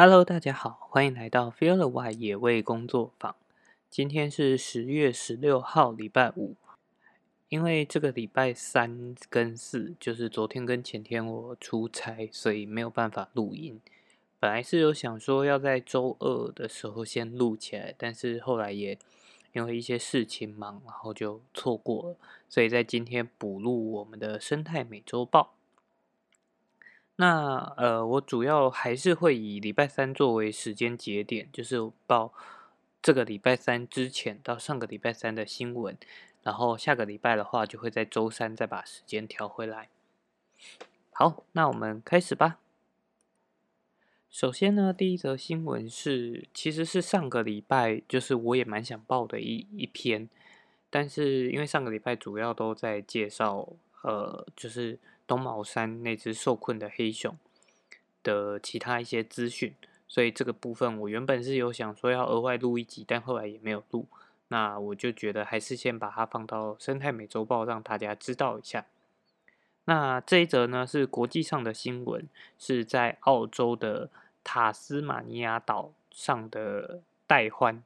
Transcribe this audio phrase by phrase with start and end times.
[0.00, 3.34] Hello，大家好，欢迎来到 Feel the Y 野味工作坊。
[3.90, 6.54] 今天是十月十六号，礼拜五。
[7.48, 13.80] 因为这个礼拜三跟四，就是昨天跟前天我出差，所以没有办法录音。
[14.38, 18.96] 本来是有想说要在周二的时候先录起来，但是后来也
[19.52, 22.16] 因为一些事情忙，然后就错过了。
[22.48, 25.56] 所以在今天补录我们的生态美洲报。
[27.20, 32.32] 那呃，我主要还是会以礼拜三作为时间节点，就是报
[33.02, 35.98] 这个礼拜三之前到上个礼拜三的新闻，
[36.44, 39.88] 然后下个礼拜的话就会在周三再把时间调回来。
[41.10, 42.60] 好，那我们开始吧。
[44.30, 50.28] 首先呢，第一则新闻是，其实是上个礼拜，就是我也蛮想报的一一篇，
[50.88, 53.70] 但是因为上个礼拜主要都在介绍，
[54.02, 55.00] 呃，就是。
[55.28, 57.38] 东毛山那只受困的黑熊
[58.24, 59.76] 的其他一些资讯，
[60.08, 64.08] 所以这个部分我原本是有想说要额外录一集，但后来也没有录。
[64.48, 68.86] 那我就觉得还是先把它放到生态美洲报让大家知道一下。
[69.84, 72.26] 那这一则呢是国际上的新闻，
[72.58, 74.08] 是在澳洲的
[74.42, 77.84] 塔斯马尼亚岛上的戴欢。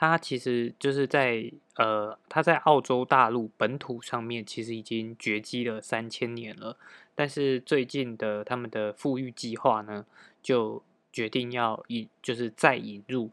[0.00, 6.78] 它其实就是在呃，它在澳洲大陆本土上面其实已经绝迹了三千年了，
[7.14, 10.06] 但是最近的他们的富裕计划呢，
[10.42, 13.30] 就决定要引，就是再引入。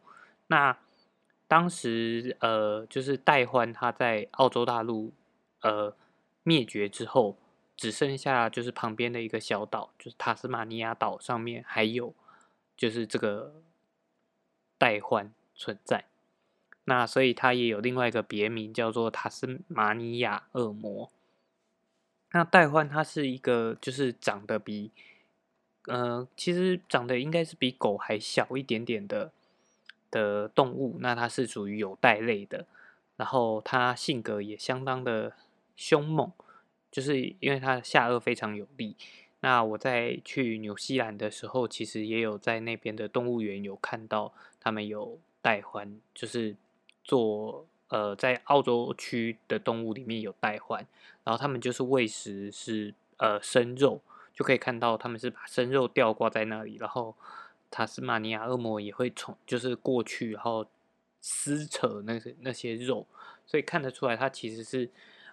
[0.47, 0.77] 那
[1.47, 5.13] 当时呃，就是戴欢他在澳洲大陆
[5.61, 5.95] 呃
[6.43, 7.37] 灭绝之后，
[7.77, 12.13] 只剩下就是旁边的一个小岛，就是塔斯马尼亚岛上面还有
[12.75, 13.61] 就是这个
[14.77, 16.03] 戴欢存在。
[16.89, 21.11] 那所以它也有另外一个别名，叫做塔斯马尼亚恶魔。
[22.31, 24.91] 那代换它是一个，就是长得比，
[25.87, 29.33] 呃，其实长得应该是比狗还小一点点的
[30.09, 30.95] 的动物。
[31.01, 32.65] 那它是属于有袋类的，
[33.17, 35.33] 然后它性格也相当的
[35.75, 36.31] 凶猛，
[36.89, 38.95] 就是因为它的下颚非常有力。
[39.41, 46.55] 那我在去纽西兰的时候，其实也有在那边的动物园有看到他们有代换，就是。
[47.07, 50.85] 做呃，在澳洲区的动物里面有代换，
[51.23, 54.01] 然后他们就是喂食是呃生肉，
[54.33, 57.15] 就可以看到他们是把生肉吊挂在那里，然后
[57.71, 60.65] 塔斯马尼亚恶魔也会从就是过去，然后
[61.21, 63.07] 撕扯那些那些肉，
[63.45, 64.89] 所以看得出来它其实是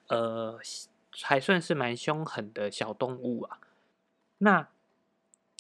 [0.07, 0.57] 呃
[1.23, 3.59] 还算是蛮凶狠的小动物啊。
[4.39, 4.69] 那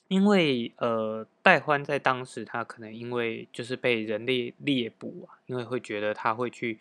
[0.09, 6.79] 因为呃，戴欢在当时他可能因为就是被人类猎捕啊，因为会觉得他会去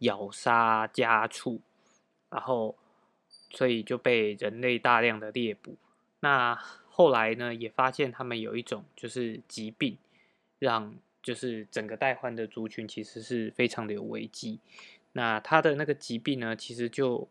[0.00, 1.60] 咬杀家畜，
[2.28, 2.74] 然后
[3.50, 5.76] 所以就被人类大量的猎捕。
[6.18, 6.56] 那
[6.88, 9.96] 后来呢，也发现他们有一种就是疾病，
[10.58, 14.58] 让就是整个戴欢的族群其实是非常的有危机。
[15.12, 17.28] 那他的那个疾病呢，其实就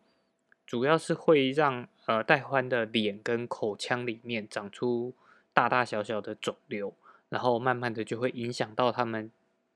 [0.65, 5.13] 主要是会让呃戴欢的脸跟口腔里面长出。
[5.53, 6.94] 大大小小的肿瘤，
[7.30, 9.31] 然后慢慢的就会影响到他们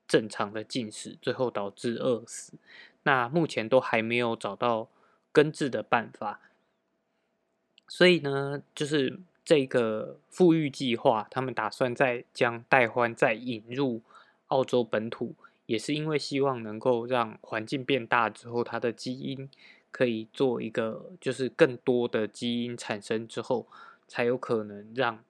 [0.08, 2.54] 正常的进食，最后导致饿死。
[3.04, 4.90] 那目前都还没有找到
[5.32, 6.42] 根治的办法，
[7.88, 14.02] 所以呢，就是这个富裕计划，他们打算再将带欢再引入
[14.48, 15.36] 澳洲本土，
[15.68, 19.50] 也是因为希望能够让环境变大之后，它的基因
[19.92, 23.68] 可以做一个，就是更多的基因产生之后，
[24.08, 25.24] 才有可能让。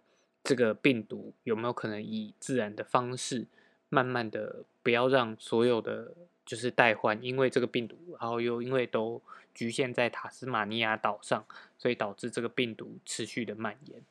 [0.47, 3.45] 这个病毒有没有可能以自然的方式，
[3.89, 6.13] 慢慢的不要让所有的
[6.45, 9.21] 就是代换，因为这个病毒，然后又因为都
[9.53, 11.45] 局限在塔斯马尼亚岛上，
[11.77, 14.01] 所以导致这个病毒持续的蔓延。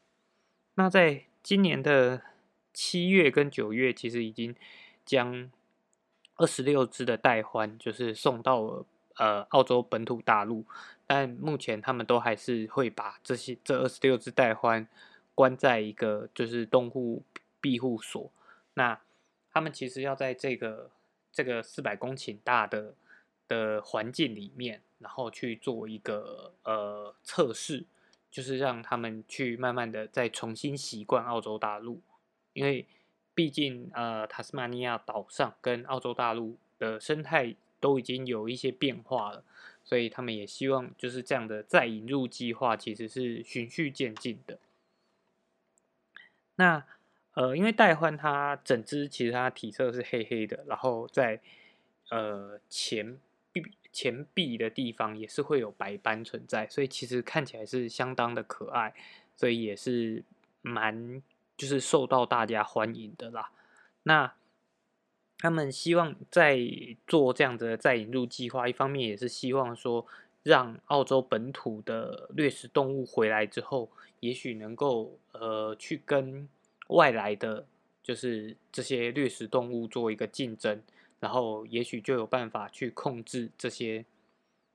[0.75, 2.21] 那在今年的
[2.75, 4.55] 七月跟九月，其实已经
[5.07, 5.51] 将
[6.35, 8.85] 二十六只的代换就是送到了
[9.15, 10.67] 呃澳洲本土大陆，
[11.06, 14.87] 但目前他们都还是会把这些这二十六只代换。
[15.37, 17.23] 关在一个就是动物
[17.61, 18.33] 庇护所，
[18.73, 18.99] 那
[19.53, 20.91] 他们其实要在这个
[21.31, 22.94] 这个四百公顷大的
[23.47, 27.85] 的环境里面，然后去做一个呃测试，
[28.31, 32.00] 就是让他们去慢慢的再重新习惯澳洲大陆，
[32.55, 32.87] 因为
[33.35, 39.44] 毕竟呃塔斯马尼亚岛上跟澳洲大陆的生态都已经有一些变化了，
[39.85, 44.59] 所以他们也希望就是这样的再引入计划其实是循序渐进的。
[46.56, 46.85] 那
[47.35, 51.41] 呃，因为代换它整只其实它体色是黑黑的，然后在
[52.11, 53.19] 呃前
[53.53, 53.62] 臂
[53.93, 58.94] 前臂的地方也是会有白斑存在，所以其实看起来是相当的可爱，
[59.37, 60.25] 所以也是
[60.62, 61.23] 蛮
[61.56, 63.50] 就是受到大家欢迎的啦。
[64.03, 64.35] 那
[65.38, 66.58] 他们希望在
[67.06, 70.06] 做这样的再引入计划，一方面也是希望说，
[70.46, 73.90] 让澳洲本土的掠食动物回来之后，
[74.20, 76.48] 也许能够呃去跟
[76.88, 77.66] 外来的，
[78.00, 80.81] 就是这些掠食动物做一个竞争，
[81.19, 84.04] 然后也许就有办法去控制这些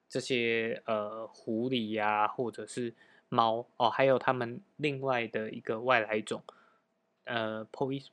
[0.09, 2.93] 这些呃狐狸呀，或者是
[3.29, 6.43] 猫哦，还有他们另外的一个外来种，
[7.23, 7.65] 呃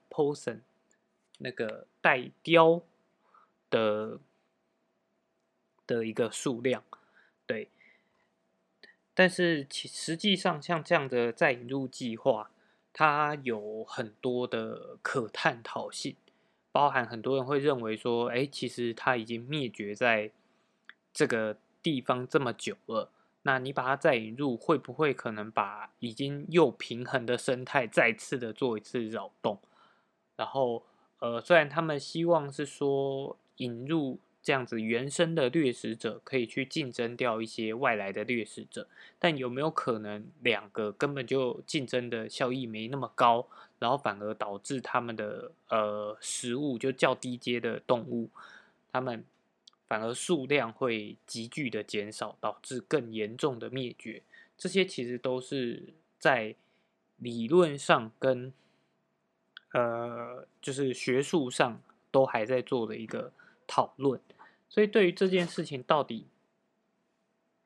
[0.09, 0.61] ，poison。
[1.41, 2.83] 那个带雕
[3.71, 4.19] 的
[5.87, 6.83] 的一个数量，
[9.19, 12.53] 但是其实际上像这样的再引入计划，
[12.93, 16.15] 它有很多的可探讨性，
[16.71, 20.31] 包含很多人会认为说，哎，其实它已经灭绝在
[21.13, 23.11] 这个地方这么久了，
[23.43, 29.59] 那你把它再引入，会不会可能把已经又平衡的生态再次的做一次扰动，
[30.37, 30.85] 然后？
[31.21, 43.47] 呃，虽然他们希望是说引入这样子原生的掠食者，可以去竞争掉一些外来的掠食者，但有没有可能两个根本就竞争的效益没那么高，
[43.79, 48.31] 然后反而导致他们的呃食物就较低阶的动物，
[48.91, 49.23] 他们
[49.87, 54.23] 反而数量会急剧的减少，导致更严重的灭绝？
[54.57, 56.55] 这些其实都是在
[57.19, 58.51] 理论上跟。
[59.75, 61.79] 呃，就是学术上
[62.11, 63.31] 都还在做的一个
[63.67, 64.19] 讨论，
[64.69, 66.27] 所以对于这件事情到底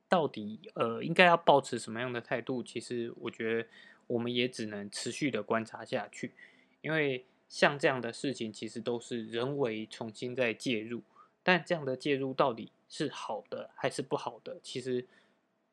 [0.08, 3.68] 到底呃应该要保持什么样的态度，其实我觉得
[4.06, 6.32] 我们也只能持续的观察下去，
[6.80, 11.02] 因为像这样的事情其实都是人为重新在介入，
[11.42, 15.06] 但这样的介入到底是好的还是不好的，其实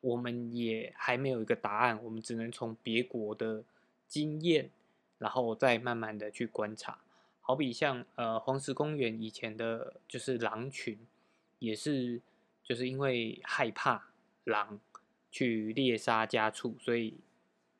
[0.00, 3.64] 我们也还没有一个答案，我们只能从别国的
[4.06, 4.70] 经验。
[5.20, 6.98] 然后再慢慢的去观察，
[7.42, 10.98] 好比像呃黄石公园以前的，就是狼群，
[11.60, 12.20] 也是
[12.64, 14.10] 就是因为害怕
[14.42, 14.80] 狼
[15.30, 17.14] 去猎杀家畜，所以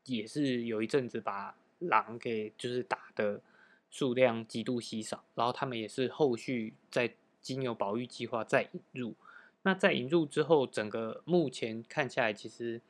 [0.04, 3.42] 也是有一阵子把狼给就是打的
[3.90, 9.14] 数量极度稀少，然后他们也是后续在经由保育计划再引入，
[9.62, 12.80] 那在引入之后，整个目前看下来，其实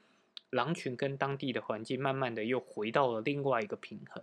[0.50, 4.22] 狼群跟当地的环境慢慢的又回到了另外一个平衡。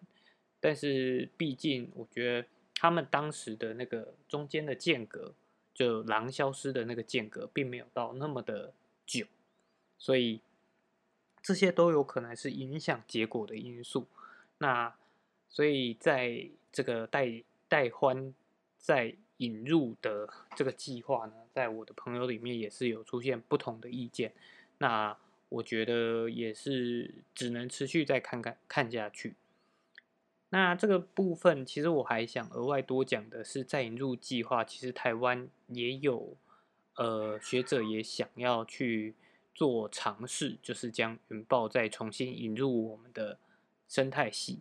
[0.59, 5.33] 但是毕竟，我觉得他们当时的那个中间的间隔，
[5.77, 8.73] 就狼消失的那个间隔，并没有到那么的
[9.05, 9.27] 久，
[9.99, 10.41] 所以
[11.39, 14.07] 这些都有可能是影响结果的因素。
[14.57, 14.95] 那
[15.47, 18.33] 所以在这个带带欢
[18.79, 24.33] 在引入的这个计划呢，在我的朋友里面也是有出现不同的意见。
[24.79, 25.15] 那
[25.49, 29.35] 我觉得也是只能持续再看看看下去。
[30.49, 36.37] 那这个部分，其实我还想额外多讲的是，在引入计划，其实台湾也有，
[36.95, 39.13] 呃，学者也想要去
[39.53, 43.37] 做尝试，就是将云豹再重新引入我们的
[43.89, 44.59] 生态系。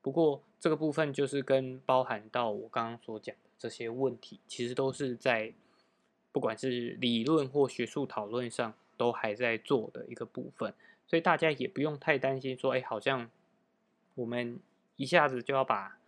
[0.00, 5.52] 不过这个部分就是跟包含到我刚刚所讲的这些问题，其实都是在
[6.30, 10.72] 不管是理论或学术讨论上都还在做的一个部分，
[11.08, 13.28] 所以大家也不用太担心说，哎，好像
[14.14, 14.60] 我们。
[14.96, 15.98] 一下子就要把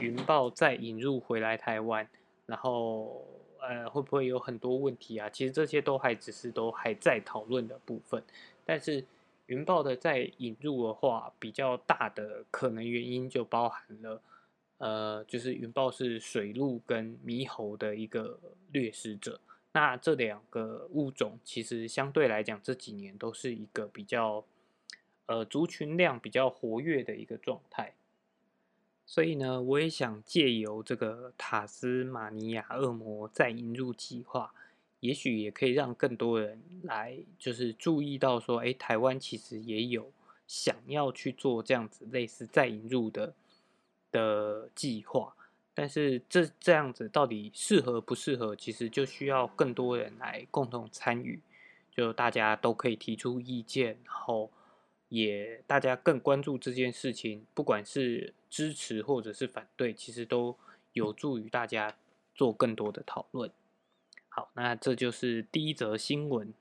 [0.00, 2.08] 云豹再引入回来台湾，
[2.46, 3.26] 然后
[3.60, 5.28] 呃会不会有很多问题啊？
[5.28, 8.22] 其实这些都还只是都还在讨论的部分。
[8.64, 9.04] 但是
[9.46, 14.20] 云豹的再引入的话，比较大的可能原因就包含了
[14.78, 18.38] 呃，就是云豹是水鹿跟猕猴的一个
[18.72, 19.40] 掠食者。
[19.72, 24.44] 那这两个物种其实相对来讲这几年都是一个比较
[25.26, 27.92] 呃族群量比较活跃的一个状态。
[29.10, 34.52] 所以呢，我也想借由这个塔斯马尼亚恶魔再引入计划，
[35.00, 40.12] 也许也可以让更多人来，就是注意到说，哎，台湾其实也有
[40.46, 43.32] 想要去做这样子类似再引入的
[44.12, 45.34] 的计划，
[45.72, 51.40] 但是这这样子到底适合不适合，其实就需要更多人来共同参与，
[51.90, 54.50] 就大家都可以提出意见，然后。
[55.08, 60.56] 也大家更关注这件事情，不管是支持或者是反对，其实都
[60.92, 61.96] 有助于大家
[62.34, 63.50] 做更多的讨论。
[64.28, 66.52] 好，那这就是第一则新闻。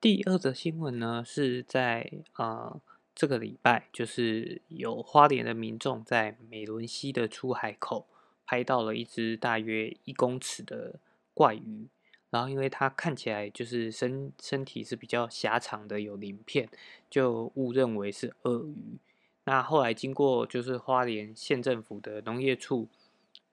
[0.00, 2.80] 第二则新闻呢，是在啊
[3.14, 8.06] 这个礼拜，就是有花莲的民众在美伦溪的出海口
[8.46, 11.00] 拍到了一只大约一公尺的
[11.34, 11.88] 怪鱼。
[12.30, 16.68] 然后，因为它看起来就是身身体是比较狭长的，有鳞片，
[17.08, 18.98] 就误认为是鳄鱼。
[19.44, 22.88] 那后来经过就是花莲县政府的农业处，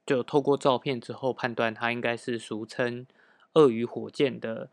[0.05, 3.07] 就透过照片之后判断它应该是俗称
[3.53, 4.69] 鳄鱼火箭的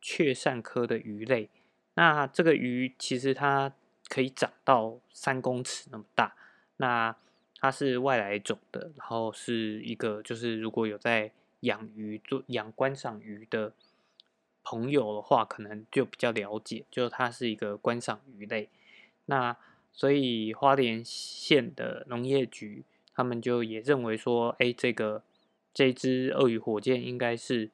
[0.00, 1.48] 雀鳝科的鱼类。
[1.94, 3.72] 那这个鱼其实它
[4.08, 6.34] 可以长到三公尺那么大。
[6.76, 7.16] 那
[7.58, 13.72] 它是外来种的，然后是一个就是如果有在养鱼做养观赏鱼的
[14.62, 18.68] 朋友的话，可能就比较了解，就它是一个观赏鱼类。
[19.26, 19.56] 那
[19.92, 22.84] 所以花莲县的农业局，
[23.14, 25.22] 他们就也认为说，哎，这个
[25.74, 27.70] 这只鳄鱼火箭应该是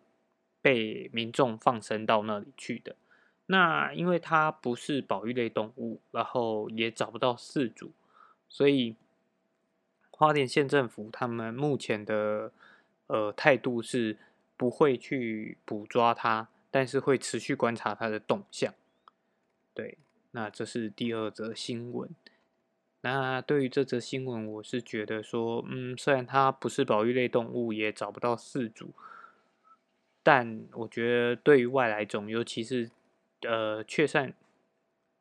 [0.63, 2.97] 被民众放生到那里去的。
[3.47, 7.93] 那因为它不是保育类动物，然后也找不到饲主，
[8.49, 8.97] 所以
[10.11, 12.51] 花莲县政府他们目前的
[13.07, 14.19] 呃态度是
[14.57, 18.73] 不会去捕抓它，但是会持续观察它的动向。
[19.73, 19.99] 对。
[20.37, 22.11] 那这是第二则新闻。
[23.03, 28.91] 那对于这则新闻，我是觉得说，嗯，虽然它不是保育类动物，也找不到饲主，
[30.25, 32.91] 但我觉得对于外来种，尤其是
[33.43, 34.33] 呃雀鳝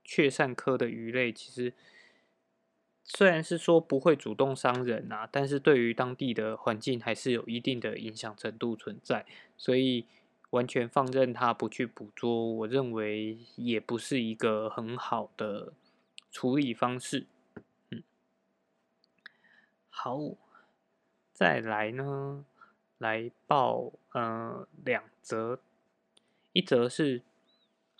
[0.03, 1.71] 雀鳝科的鱼类，其实
[3.03, 9.25] 虽然是说不会主动伤人啊，但是对于当地的环境还是有一定的影响程度存在，
[9.57, 10.05] 所以。
[10.53, 15.73] 完全放任它不去捕捉，我认为也不是一个很好的
[16.31, 17.25] 处理方式。
[17.89, 18.03] 嗯，
[19.89, 20.19] 好，
[21.33, 22.45] 再来呢，
[22.99, 25.59] 来报呃两则，
[26.51, 27.23] 一则是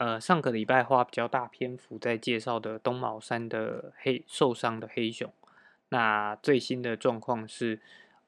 [0.04, 5.32] 呃上个礼拜花比较大篇幅在介绍的东卯山的黑受伤的黑熊，
[5.90, 7.80] 那最新的状况是。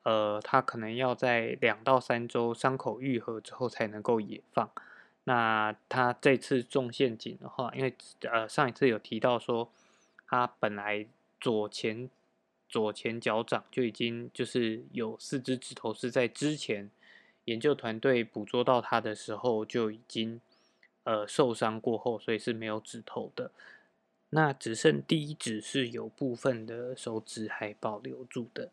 [0.07, 4.69] 呃，它可能要在两到三周伤口愈合之后才能够野放。
[5.23, 7.91] 那它这次中陷阱的话，因为
[8.21, 9.67] 呃上一次有提到说，
[10.27, 11.07] 它本来
[11.41, 12.07] 左前
[12.69, 16.91] 左前脚掌就已经就是有四只指头是在之前
[17.45, 20.39] 研究团队捕捉到它的时候就已经
[21.05, 23.49] 呃受伤过后，所以是没有指头的。
[24.31, 28.69] 那只剩第一指是有部分的手指还保留住的。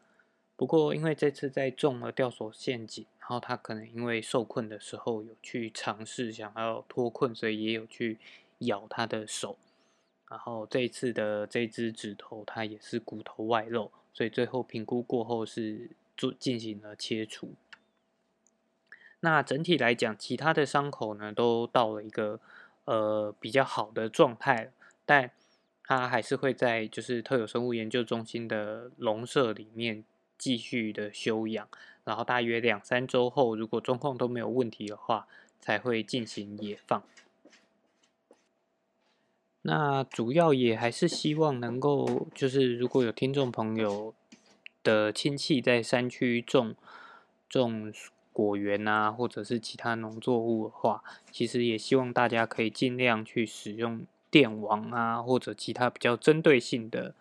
[0.56, 8.18] 不过，因为这次在中了吊索陷阱，然后他可能因为受困的时候有去尝试想要脱困，所以也有去
[8.58, 9.56] 咬他的手。
[10.28, 17.52] 然后这一次的这只指头，它也是骨头外露，所以最后评估过后是做进行了切除。
[19.22, 22.38] 那整体来讲，其他的伤口呢都到了一个
[22.84, 24.70] 呃比较好的状态，
[25.04, 25.32] 但
[25.82, 30.04] 它还是会在就是特有生物研究中心的笼舍里面。
[30.38, 31.68] 继续的休养，
[32.02, 35.28] 然后大约两三周后，如果状况都没有问题的话，
[35.60, 37.00] 才会进行野放。
[39.60, 44.12] 那主要也还是希望能够，就是如果有听众朋友
[44.82, 46.74] 的亲戚在山区种
[47.48, 47.92] 种
[48.32, 57.14] 果园啊，或者是其他农作物的话，其实也希望大家可以尽量去使用电网啊，或者其他比较针对性的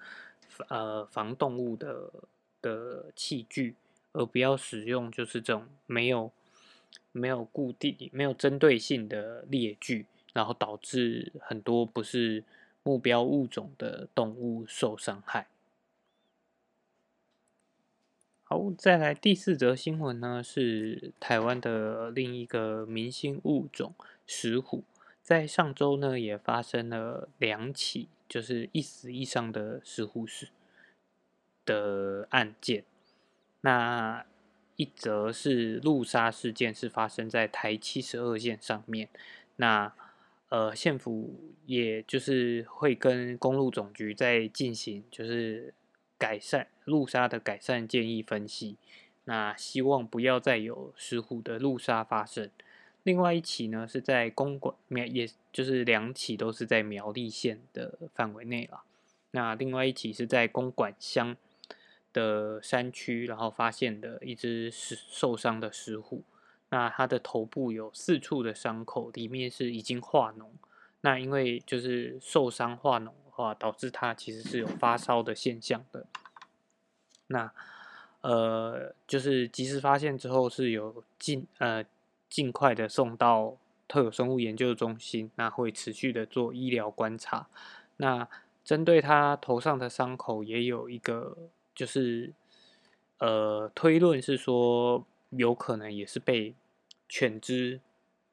[0.70, 2.12] 呃防动物的。
[2.64, 3.74] 的器具，
[4.12, 6.32] 而不要使用就是这种没有
[7.12, 12.44] 没有固定、没有针对性的猎具，然后导致很多不是
[12.84, 15.48] 目标物种的动物受伤害。
[18.52, 23.96] 好，再来第四则新闻呢，是台湾的另一个明星物种
[24.28, 24.84] 石虎，
[25.24, 30.50] 在上周呢也发生了两起，就是一死一伤的石虎事。
[31.64, 32.84] 的案件，
[33.62, 34.26] 那
[34.76, 39.08] 一则是路杀事件，是发生在台七十二线上面。
[39.56, 39.94] 那
[40.50, 45.74] 呃，县府也就是会跟公路总局在进行，就是
[46.22, 48.78] 改善路杀的改善建议分析。
[49.24, 52.52] 那希望不要再有石虎的路杀发生。
[53.02, 58.84] 另外一起呢，是在公馆苗，也就是两起都是在苗栗县的范围内了。
[59.32, 61.36] 那另外一起是在公馆乡。
[62.14, 66.24] 的山区，然后发现的一只石受伤的石虎，
[66.68, 70.48] 那它的头部有四处的伤口，里面是已经化脓。
[71.00, 76.06] 那因为就是受伤化脓话，导致它其实是有发烧的现象的。
[77.28, 77.52] 那
[78.22, 81.84] 呃，就是及时发现之后，是有尽呃
[82.30, 83.58] 尽快的送到
[83.88, 87.48] 特有生物研究中心，那会持续的做医疗观察。
[87.98, 88.28] 那
[88.64, 91.38] 针对它头上的伤口，也有一个。
[91.74, 92.34] 就是，
[93.20, 96.54] 呃，推论是说，有可能也是被
[97.08, 97.80] 犬只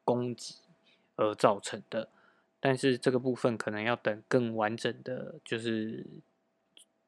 [0.05, 0.57] 攻击
[1.15, 2.09] 而造成的，
[2.61, 6.07] 但是这个部分可能要等更完整的，就是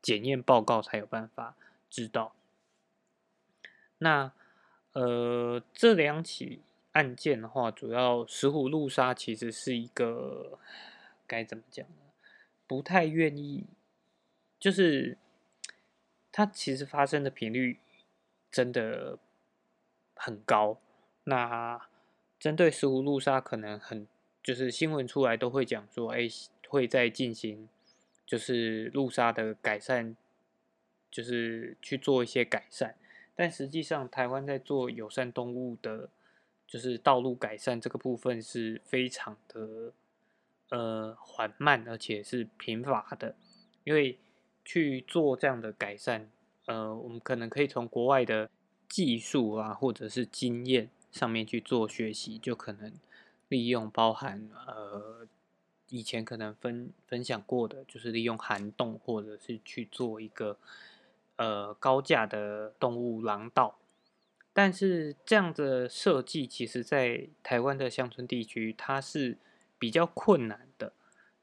[0.00, 1.56] 检验报告才有办法
[1.88, 2.34] 知道。
[3.98, 4.32] 那
[4.92, 10.58] 呃，这两起案件的话，主要石虎路杀其实是一个
[11.26, 12.02] 该怎么讲呢？
[12.66, 13.66] 不太愿意，
[14.58, 15.18] 就是
[16.32, 17.78] 它其实发生的频率
[18.50, 19.18] 真的
[20.14, 20.80] 很高。
[21.24, 21.88] 那
[22.38, 24.08] 针对石虎路杀，可能很
[24.42, 26.28] 就是新闻出来都会讲说，哎，
[26.68, 27.68] 会在进行
[28.26, 30.16] 就是路杀的改善，
[31.10, 32.94] 就是去做一些改善。
[33.34, 36.08] 但实际上，台湾在做友善动物的，
[36.66, 39.92] 就是道路改善这个部分是非常的
[40.68, 43.34] 呃缓慢，而且是贫乏的。
[43.84, 44.18] 因为
[44.62, 46.30] 去做这样的改善，
[46.66, 48.50] 呃，我们可能可以从国外的
[48.88, 52.92] 技术啊，或者是经验上面去做学习，就可能
[53.50, 55.28] 利用包含呃
[55.90, 60.56] 以前可能分分享过的，就是利用涵洞，或者是去做一个。
[61.36, 63.78] 呃，高价的动物廊道，
[64.52, 69.38] 但是这样的设计，其实在台湾的乡村地区，它是
[69.78, 70.92] 比较困难的。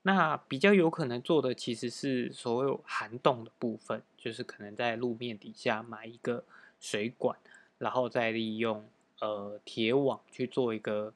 [0.04, 6.44] 那比较有可能做的，其实是所谓涵洞的部分，就是可能在路面底下埋一个
[6.80, 7.40] 水管，
[7.80, 8.88] 然后再利用
[9.20, 11.12] 呃铁网去做一个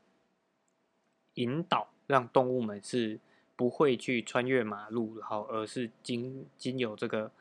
[1.35, 3.19] 引导，让动物们是
[3.55, 7.31] 不会去穿越马路，然后而是经经由这个。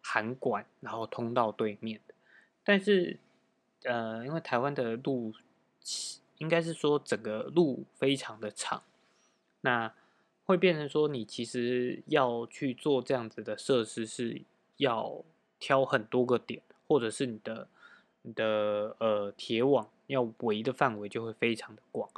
[0.00, 2.00] 涵管，然后通到对面，
[2.64, 3.18] 但是，
[3.82, 5.34] 呃，因为台湾的路，
[6.38, 8.84] 应该是说整个路非常的长，
[9.60, 9.92] 那
[10.44, 14.40] 会变成说你其实要去做这样子的设施，是
[14.78, 15.22] 要
[15.58, 17.68] 挑很多个点，或者是你的
[18.22, 22.08] 你的呃铁网要围的范围就会非常的广。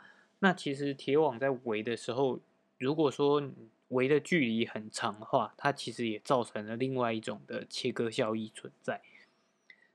[0.41, 2.41] 那其实铁网在围的时候，
[2.79, 3.43] 如果说
[3.89, 9.03] 围的距离很长的话，它其实也造成了另外一种的切割效益存在，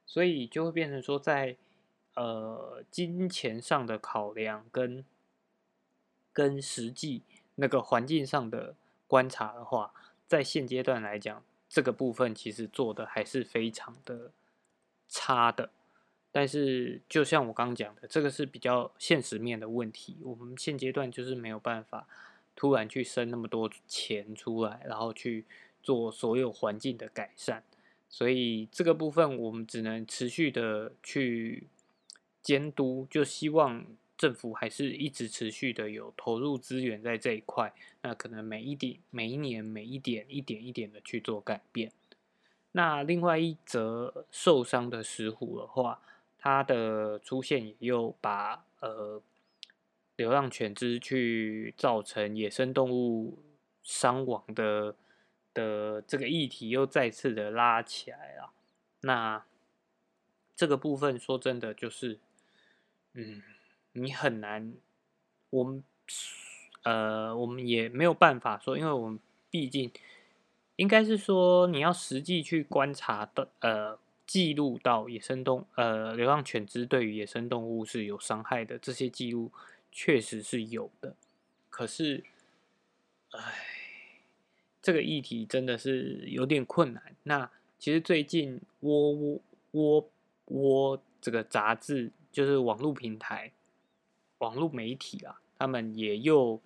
[0.06, 1.58] 所以就会变成说，在
[2.14, 5.04] 呃金钱上的考量跟
[6.32, 7.24] 跟实际
[7.56, 8.76] 那个环境上的
[9.08, 9.94] 观察的话，
[10.28, 14.32] 在现阶段来讲，这个部分其实做的还是非常的
[15.08, 15.72] 差的。
[16.38, 22.06] 但是就像我刚刚讲的，这个是比较现实面的问题，我们现阶段就是没有办法。
[22.58, 25.44] 突然去生那么多钱出来，然后去
[25.84, 27.62] 做所有环境的改善，
[28.08, 31.68] 所以这个部分我们只能持续的去
[32.42, 33.86] 监督，就希望
[34.18, 41.92] 政府还是一直持续的有投入资源在这一块，那可能每一点、每一年、每一点、一点一点的去做改变。
[42.72, 46.02] 那另外一则受伤的石虎的话，
[46.46, 49.24] 它的出现又把呃。
[50.18, 53.38] 流浪犬只去造成野生动物
[53.84, 54.96] 伤亡的
[55.54, 58.54] 的这个议题又再次的拉起来了。
[59.02, 59.44] 那
[60.56, 62.18] 这个部分说真的就是，
[63.12, 63.44] 嗯，
[63.92, 64.74] 你很难，
[65.50, 65.84] 我们
[66.84, 69.92] 呃，我们也没有办法说，因为我们毕竟
[70.78, 74.00] 应该是说，你要实际去观察的，呃，
[74.36, 79.50] 记录到野生动呃流浪犬只对于野生动物是有伤害的这些记录。
[79.98, 81.16] 确实是有的，
[81.70, 82.22] 可是，
[83.30, 84.20] 唉，
[84.82, 87.16] 这个议题真的是有点困难。
[87.24, 89.40] 那其实最近窝窝
[89.72, 90.10] 窝
[90.48, 93.54] 窝这个杂志，就是网络平台、
[94.40, 96.60] 网络媒体啊，他们也又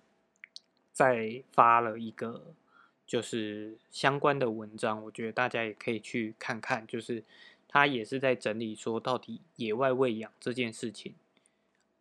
[0.90, 2.52] 在发了一个
[3.06, 6.84] 就是相关的文章，我觉得大家也可以去看看。
[6.84, 7.22] 就是
[7.70, 11.14] 他也是在整理说，到底野外喂养这件事情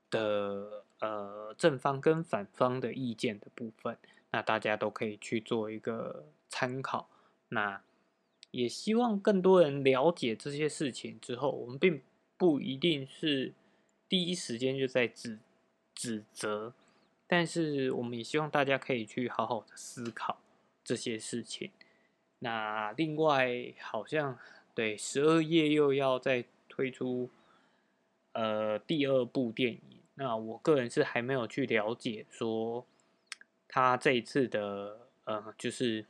[0.10, 0.84] 的。
[1.02, 3.98] 呃，正方跟反方的意见的部分，
[4.32, 7.08] 那大家都可以去做一个参考。
[7.48, 7.82] 那
[8.52, 12.02] 也希望更多人了解这些事情之后，我们并
[12.36, 13.54] 不一定是
[14.10, 15.40] 第一时间就在指
[15.96, 16.74] 指责，
[17.26, 20.42] 但是我们也希望大家可以去好好的思考
[20.84, 21.72] 这些事情。
[22.40, 24.38] 那另外，好像
[24.80, 27.30] 对十二月又要再推出
[28.32, 29.82] 呃第二部电影。
[30.14, 32.86] 那我个人是还没有去了解说
[33.68, 36.06] 他这一次的呃，就是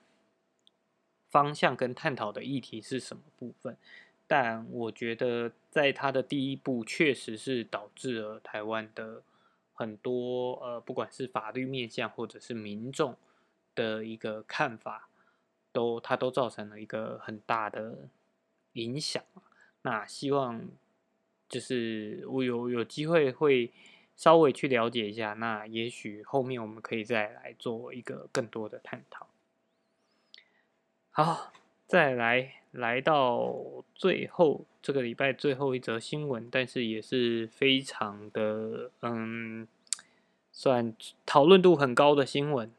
[1.31, 3.75] 方向跟探讨的议题是什么部分，
[4.27, 9.23] 但我觉得在他的第一步确实是导致了台湾的
[9.73, 13.17] 很多呃，不管是法律面向或者是民众
[13.73, 15.09] 的一个看法，
[15.71, 18.07] 都它都造成了一个很大的
[18.73, 19.23] 影响。
[19.81, 20.67] 那希望
[21.47, 23.71] 就是我有有机会会。
[24.19, 29.29] 稍微去了解一下，那也许后面我们可以再来做一个更多的探讨。
[31.09, 31.53] 好，
[31.87, 33.55] 再来来到
[33.95, 39.65] 最后这个礼拜最后一则新闻，但是也是非常的嗯，
[40.51, 40.93] 算
[41.25, 42.69] 讨论度很高的新闻。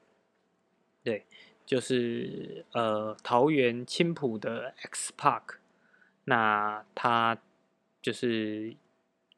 [1.03, 1.25] 对，
[1.65, 5.60] 就是呃桃园青浦的 X Park，
[6.25, 7.39] 那他
[8.03, 8.77] 就是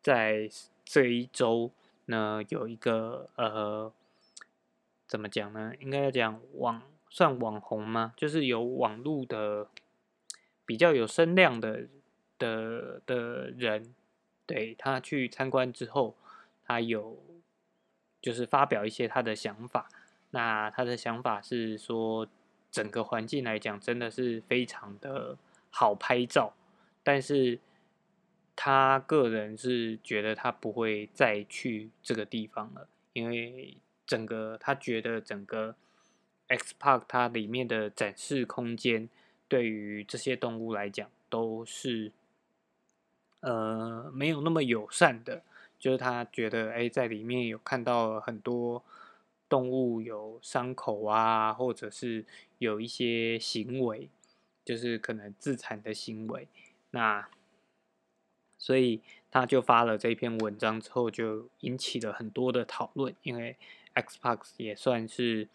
[0.03, 0.49] 在
[0.85, 1.71] 这一周
[2.07, 3.93] 呢有一个呃
[5.07, 5.73] 怎么讲呢？
[5.81, 8.15] 应该要讲网算网红吗？
[8.17, 9.69] 就是有网络的。
[10.65, 11.89] 比较有声量的
[12.39, 13.93] 的的人，
[14.47, 16.15] 对他去参观之后，
[16.65, 17.19] 他有
[18.23, 19.89] 就是发表一些他的想法。
[20.31, 22.29] 那他的想法是说，
[22.71, 25.37] 整个环境来讲真的是非常的
[25.69, 26.55] 好拍照，
[27.03, 27.59] 但是
[28.55, 35.75] 他个人是觉得他不会再去这个地方了，因为整个他觉得整个
[36.49, 39.09] X Park 它里面的展示空间。
[39.49, 42.11] 对于这些动物来讲，都是
[43.41, 45.43] 呃没有那么友善的。
[45.79, 48.83] 就是他觉得，哎，在里面有看到很多
[49.49, 52.25] 动物有伤口啊，或者是
[52.59, 54.09] 有一些行为，
[54.65, 56.49] 就是可能自残的行为。
[56.93, 57.29] 那
[58.57, 63.15] 所以他就发了这篇文章之后，就引起了很多的讨论。
[63.23, 63.59] 因为
[63.95, 65.49] Xbox 也算是。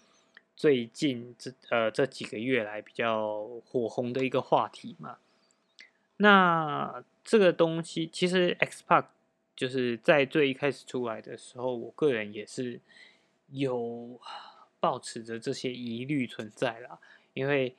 [0.58, 5.19] 最近这呃这几个月来比较火红的一个话题嘛，
[6.15, 9.06] 那这个东西其实 X Park
[9.56, 12.82] 就是在最一开始出来的时候，我个人也是
[13.52, 14.19] 有
[14.80, 16.97] 抱持着这些疑虑存在啦，
[17.36, 17.76] 因为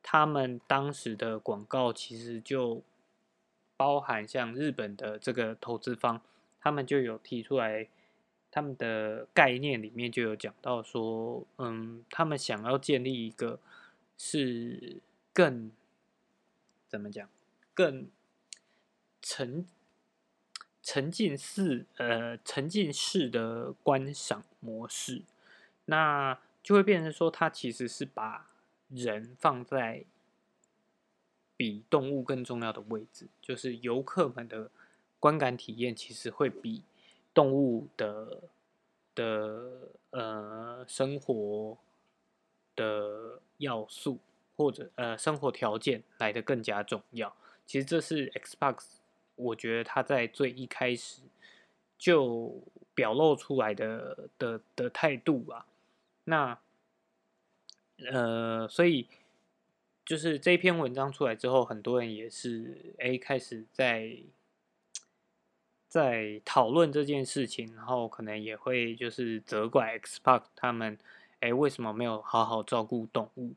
[0.00, 2.80] 他们当时的广告其实就
[3.80, 6.20] 包含像日本的这个投资方，
[6.60, 7.88] 他们就有提出来。
[8.52, 13.60] 他们的概念里面就有讲到说，嗯，他们想要建立一个
[14.18, 15.00] 是
[15.32, 15.70] 更
[16.88, 17.28] 怎么讲，
[17.72, 18.08] 更
[19.22, 19.64] 沉
[20.82, 25.22] 沉浸式呃沉浸式的观赏模式，
[25.84, 28.50] 那就会变成说，它其实是把
[28.88, 30.04] 人放在
[31.60, 34.70] 比动物更重要的位置，就是游客们的
[35.18, 36.82] 观感体验其实会比。
[37.32, 38.42] 动物的
[39.14, 41.78] 的呃生活
[42.74, 44.18] 的要素
[44.56, 47.32] 或者呃生活条件来的更加重要。
[47.64, 48.94] 其实这是 Xbox，
[49.36, 51.22] 我觉得它在最一开始
[51.96, 52.52] 就
[52.96, 55.66] 表露出来的的的态度啊。
[56.24, 56.58] 那
[58.12, 59.06] 呃，所以
[60.10, 64.18] 就是这篇文章出来之后，很多人也是哎开始在。
[65.86, 70.96] 在讨论这件事情，然后可能也会就是责怪 X Park 他们，
[71.40, 73.54] 哎，为什么没有好好照顾动物？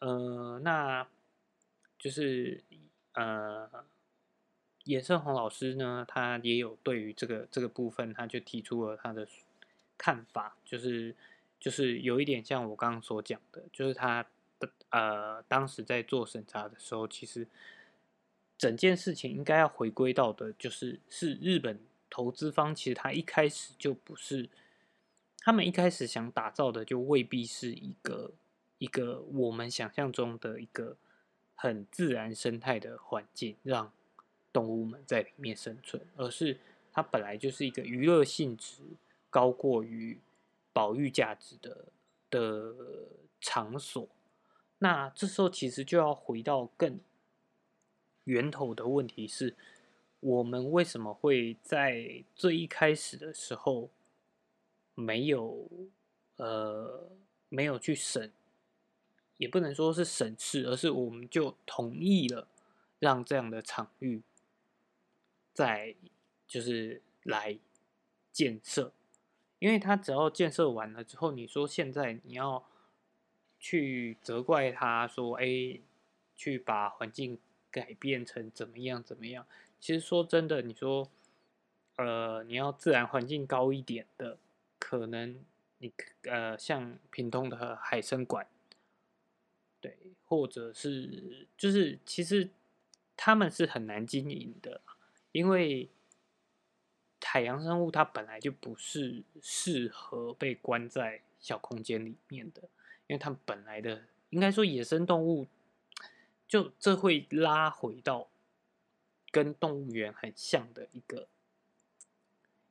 [0.00, 1.06] 呃，那
[1.96, 2.64] 就是
[3.12, 3.70] 呃，
[4.86, 9.28] 严胜宏老师呢，他也有对于这个这个部分，他就提出了他的
[9.96, 11.14] 看法，就是
[11.60, 14.26] 就是有一点像我刚刚所讲的，就是他
[14.90, 17.46] 呃，当时在做审查的时候，其实。
[18.58, 24.48] 整件事情应该要回归到的，就是是日本投资方，其实他一开始就不是，
[25.40, 28.32] 他们一开始想打造的就未必是一个
[28.78, 30.96] 一个我们想象中的一个
[31.54, 33.92] 很自然生态的环境，让
[34.54, 36.58] 动物们在里面生存，而是
[36.90, 38.80] 它本来就是一个娱乐性质
[39.28, 40.18] 高过于
[40.72, 41.84] 保育价值的
[42.30, 42.74] 的
[43.38, 44.08] 场所。
[44.78, 47.00] 那这时候其实就要回到更。
[48.24, 49.54] 源头的问题是，
[50.18, 53.88] 我们为什么会在最一开始的时候
[54.96, 55.68] 没有
[56.34, 57.08] 呃
[57.48, 58.32] 没有去审，
[59.36, 62.48] 也不能说是审视，而是我们就同意了
[62.98, 64.22] 让这样的场域
[65.52, 65.94] 在
[66.48, 67.56] 就是来
[68.32, 68.92] 建设，
[69.60, 72.66] 因为他只要建设完了之后，你说现在你要
[73.66, 75.80] 去责怪他说，哎，
[76.36, 77.38] 去把环境。
[77.68, 79.02] 改变成怎么样？
[79.02, 79.46] 怎么样？
[79.78, 81.10] 其实说真的，你说，
[81.96, 84.38] 呃，你要自然环境高一点的，
[84.78, 85.44] 可能
[85.76, 88.46] 你呃，像屏东的海参馆，
[89.78, 92.48] 对，或者是就是其实
[93.14, 94.80] 他们是很难经营的，
[95.32, 95.90] 因为
[97.20, 102.62] 海洋生物它本来就不是适合被关在小空间里面的，
[103.06, 105.46] 因为它们本来的应该说野生动物。
[106.48, 108.28] 就这会拉回到
[109.32, 111.26] 跟动物园很像的一个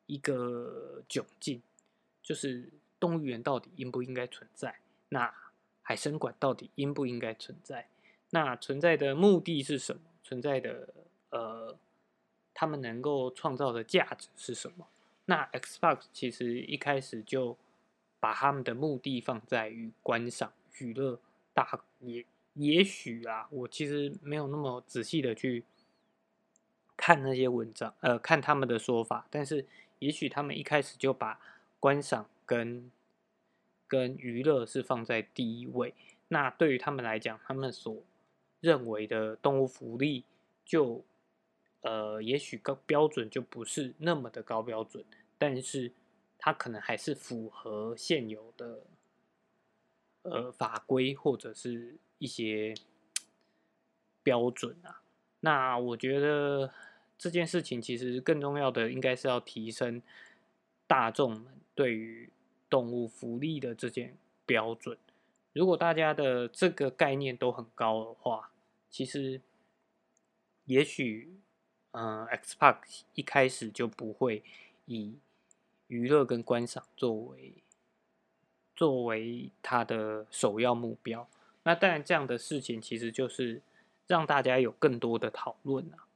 [0.06, 1.62] 一个窘境，
[2.24, 4.80] 就是动物园到底应不应该存在？
[5.10, 5.36] 那
[5.82, 7.90] 海参馆到底应不应该存在？
[8.30, 10.04] 那存在的目的是什么？
[10.24, 10.94] 存在的
[11.32, 11.78] 呃，
[12.54, 14.88] 他们能够创造的价值是什么？
[15.26, 17.58] 那 Xbox 其实一开始就
[18.26, 21.20] 把他们的目的放在于观赏、娱乐、
[21.54, 25.64] 大也也许啊，我其实没有那么仔细的去
[26.98, 29.64] 看那些文章，呃，看他们的说法，但是
[30.00, 31.40] 也许他们一开始就把
[31.80, 32.90] 观赏跟
[33.88, 35.94] 跟娱乐是放在第一位。
[36.30, 37.96] 那对于他们来讲，他们所
[38.60, 40.24] 认为的动物福利，
[40.66, 41.04] 就
[41.82, 45.06] 呃，也许高标准就不是那么的高标准，
[45.38, 45.92] 但是
[46.46, 48.82] 它可能还是符合现有的
[50.22, 52.76] 呃法规或者是一些
[54.22, 55.02] 标准啊。
[55.40, 56.72] 那我觉得
[57.18, 60.04] 这件事情其实更重要的，应该是要提升
[60.86, 62.30] 大众们对于
[62.70, 65.00] 动物福利的这件标准。
[65.54, 68.52] 如果大家的这个概念都很高的话，
[68.92, 69.42] 其实
[70.66, 71.40] 也许，
[71.94, 74.44] 嗯，Xbox 一开始就不会
[74.86, 75.18] 以
[75.88, 77.54] 娱乐跟观赏作为
[78.76, 81.28] 作为它的首要目标。
[81.64, 83.62] 那当然，这样的事情其实就是
[84.08, 86.08] 让大家有更多的讨论啊。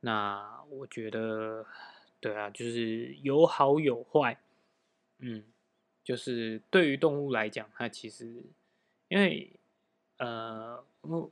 [0.00, 1.66] 那我觉得，
[2.20, 4.38] 对啊，就是有好有坏，
[5.18, 5.44] 嗯。
[6.04, 8.44] 就是对于动物来讲，它其实
[9.08, 9.50] 因为
[10.18, 10.84] 呃，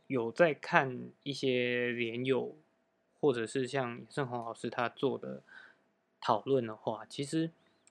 [0.09, 2.57] 有在看一些连友
[3.21, 5.45] 或者是像盛宏老师他做的
[6.25, 7.51] 讨论的话，其实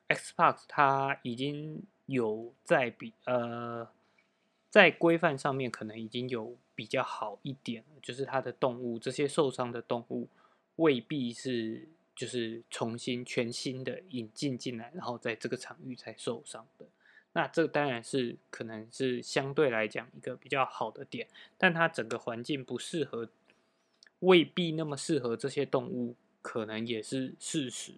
[0.09, 3.87] Xbox 它已经有在比呃
[4.71, 10.27] 在规范上面可能已经有比较好一点了，就是它的动物这些受伤的动物
[10.77, 11.87] 未必是。
[12.15, 16.85] 就是重新全新的引进进来，然后在这个场域才受伤的。
[17.31, 23.27] 那这当然是可能是相对来讲一个比较好的点，但它整个环境不适合，
[24.19, 27.93] 未必那么适合这些动物，可能也是事实。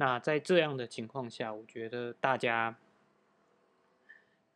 [0.00, 2.74] 那在这样的情况下，我觉得大家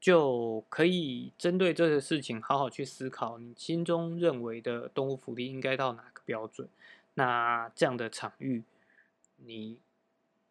[0.01, 6.67] 就可以针对这个事情好好去思考，你心中认为的动物福利应该到哪个标准？
[7.13, 8.65] 那这样的场域。
[9.37, 9.79] 你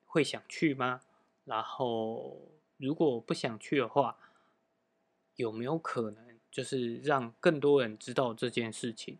[0.05, 1.01] 会想去吗？
[1.45, 2.37] 然后
[2.77, 4.15] 如果不想去的话，
[5.37, 9.17] 有没有可能就是让更多人知道这件事情，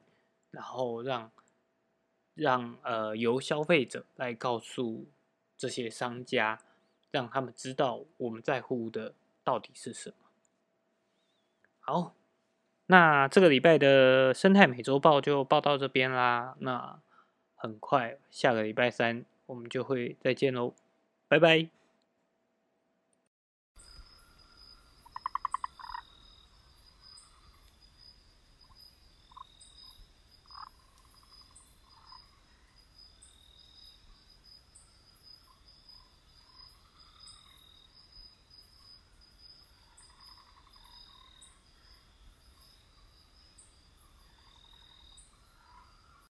[0.51, 1.31] 然后让
[2.35, 5.07] 让呃由消费者来告诉
[5.63, 6.59] 这些商家，
[7.09, 9.13] 让他们知道我们在乎的
[9.45, 10.15] 到底是什么？
[11.79, 12.13] 好，
[12.87, 16.57] 那这个礼拜的生态美洲报就报到这边啦。
[16.59, 16.99] 那
[17.55, 19.23] 很快下个礼拜三。
[19.45, 20.73] 我们就会再见喽，
[21.29, 21.82] 拜拜。